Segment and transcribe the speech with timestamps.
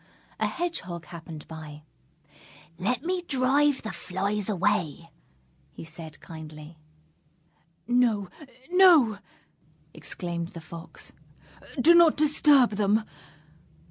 [0.39, 1.83] A Hedgehog happened by.
[2.79, 5.11] "Let me drive the flies away,"
[5.73, 6.79] he said kindly.
[7.87, 8.27] "No,
[8.71, 9.19] no!"
[9.93, 11.11] exclaimed the Fox,
[11.79, 13.03] "do not disturb them!